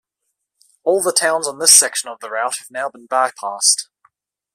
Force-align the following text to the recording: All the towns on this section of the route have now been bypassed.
All 0.83 1.03
the 1.03 1.13
towns 1.13 1.47
on 1.47 1.59
this 1.59 1.77
section 1.77 2.09
of 2.09 2.21
the 2.21 2.31
route 2.31 2.57
have 2.57 2.71
now 2.71 2.89
been 2.89 3.07
bypassed. 3.07 3.83